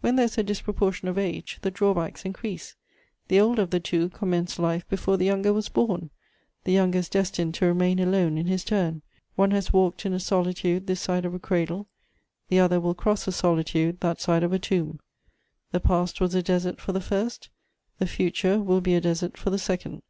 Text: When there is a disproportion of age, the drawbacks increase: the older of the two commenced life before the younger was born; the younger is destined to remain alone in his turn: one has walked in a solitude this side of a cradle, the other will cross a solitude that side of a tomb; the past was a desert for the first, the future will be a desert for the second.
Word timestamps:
When 0.00 0.16
there 0.16 0.24
is 0.24 0.36
a 0.36 0.42
disproportion 0.42 1.06
of 1.06 1.16
age, 1.18 1.58
the 1.62 1.70
drawbacks 1.70 2.24
increase: 2.24 2.74
the 3.28 3.38
older 3.38 3.62
of 3.62 3.70
the 3.70 3.78
two 3.78 4.08
commenced 4.08 4.58
life 4.58 4.84
before 4.88 5.16
the 5.16 5.24
younger 5.24 5.52
was 5.52 5.68
born; 5.68 6.10
the 6.64 6.72
younger 6.72 6.98
is 6.98 7.08
destined 7.08 7.54
to 7.54 7.66
remain 7.66 8.00
alone 8.00 8.38
in 8.38 8.46
his 8.48 8.64
turn: 8.64 9.02
one 9.36 9.52
has 9.52 9.72
walked 9.72 10.04
in 10.04 10.12
a 10.12 10.18
solitude 10.18 10.88
this 10.88 11.00
side 11.00 11.24
of 11.24 11.32
a 11.32 11.38
cradle, 11.38 11.86
the 12.48 12.58
other 12.58 12.80
will 12.80 12.94
cross 12.96 13.28
a 13.28 13.30
solitude 13.30 14.00
that 14.00 14.20
side 14.20 14.42
of 14.42 14.52
a 14.52 14.58
tomb; 14.58 14.98
the 15.70 15.78
past 15.78 16.20
was 16.20 16.34
a 16.34 16.42
desert 16.42 16.80
for 16.80 16.90
the 16.90 17.00
first, 17.00 17.48
the 18.00 18.06
future 18.08 18.58
will 18.60 18.80
be 18.80 18.96
a 18.96 19.00
desert 19.00 19.36
for 19.36 19.50
the 19.50 19.58
second. 19.60 20.02